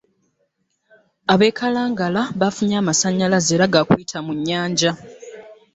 [1.33, 4.91] Ab'e Kalangala bafunye amasannyalaze era ga kuyita mu nnyanja